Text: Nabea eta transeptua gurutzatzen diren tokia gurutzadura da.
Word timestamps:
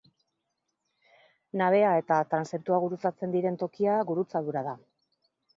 Nabea 1.61 1.93
eta 2.01 2.17
transeptua 2.33 2.81
gurutzatzen 2.87 3.39
diren 3.39 3.63
tokia 3.65 4.03
gurutzadura 4.13 4.69
da. 4.71 4.79